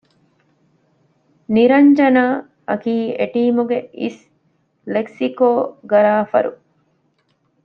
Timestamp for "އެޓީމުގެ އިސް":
3.19-4.23